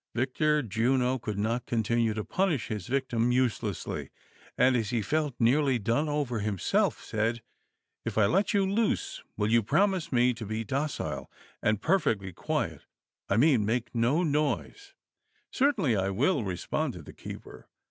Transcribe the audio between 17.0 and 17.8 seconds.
the keeper.